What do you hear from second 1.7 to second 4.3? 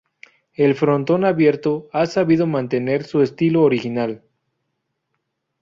ha sabido mantener su estilo original.